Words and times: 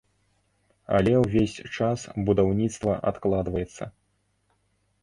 Але 0.99 1.13
ўвесь 1.17 1.57
час 1.77 2.07
будаўніцтва 2.31 2.97
адкладваецца. 3.13 3.83